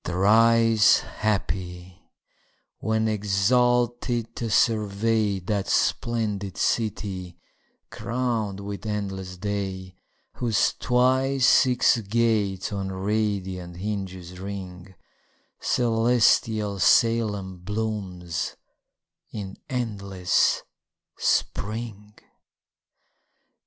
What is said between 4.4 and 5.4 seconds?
survey